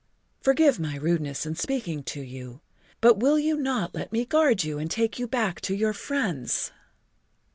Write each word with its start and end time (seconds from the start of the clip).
Forgive 0.39 0.79
my 0.79 0.95
rudeness 0.95 1.45
in 1.45 1.53
speaking 1.53 2.01
to 2.05 2.21
you, 2.21 2.61
but 3.01 3.19
will 3.19 3.37
you 3.37 3.55
not 3.55 3.93
let 3.93 4.11
me 4.11 4.25
guard 4.25 4.63
you 4.63 4.79
and 4.79 4.89
take 4.89 5.19
you 5.19 5.27
back 5.27 5.61
to 5.61 5.75
your 5.75 5.93
friends?" 5.93 6.71